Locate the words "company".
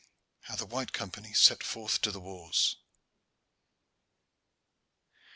0.93-1.31